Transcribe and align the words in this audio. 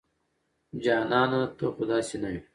جانانه 0.83 1.41
ته 1.57 1.65
خو 1.73 1.83
داسې 1.91 2.15
نه 2.23 2.27
وې 2.31 2.39